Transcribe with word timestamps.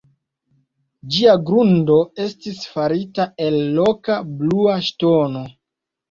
Ĝia 1.15 1.33
grundo 1.49 1.97
estis 2.23 2.61
farita 2.77 3.25
el 3.47 3.59
loka 3.75 4.15
blua 4.39 4.79
ŝtono. 4.87 5.43